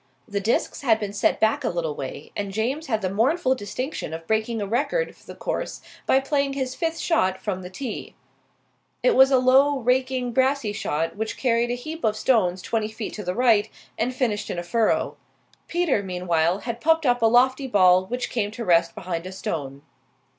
The 0.27 0.39
discs 0.39 0.81
had 0.81 0.99
been 0.99 1.13
set 1.13 1.39
back 1.39 1.63
a 1.63 1.69
little 1.69 1.93
way, 1.95 2.31
and 2.35 2.51
James 2.51 2.87
had 2.87 3.03
the 3.03 3.09
mournful 3.13 3.53
distinction 3.53 4.15
of 4.15 4.25
breaking 4.25 4.59
a 4.59 4.65
record 4.65 5.15
for 5.15 5.27
the 5.27 5.35
course 5.35 5.79
by 6.07 6.19
playing 6.19 6.53
his 6.53 6.73
fifth 6.73 6.97
shot 6.97 7.39
from 7.39 7.61
the 7.61 7.69
tee. 7.69 8.15
It 9.03 9.15
was 9.15 9.29
a 9.29 9.37
low, 9.37 9.77
raking 9.77 10.33
brassey 10.33 10.73
shot, 10.73 11.17
which 11.17 11.37
carried 11.37 11.69
a 11.69 11.75
heap 11.75 12.03
of 12.03 12.17
stones 12.17 12.63
twenty 12.63 12.87
feet 12.89 13.13
to 13.13 13.23
the 13.23 13.35
right 13.35 13.69
and 13.95 14.11
finished 14.11 14.49
in 14.49 14.57
a 14.57 14.63
furrow. 14.63 15.17
Peter, 15.67 16.01
meanwhile, 16.01 16.61
had 16.61 16.81
popped 16.81 17.05
up 17.05 17.21
a 17.21 17.27
lofty 17.27 17.67
ball 17.67 18.07
which 18.07 18.31
came 18.31 18.49
to 18.49 18.65
rest 18.65 18.95
behind 18.95 19.27
a 19.27 19.31
stone. 19.31 19.83